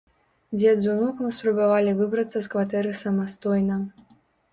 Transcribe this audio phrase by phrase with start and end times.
[0.59, 3.77] Дзед з унукам спрабавалі выбрацца з кватэры самастойна.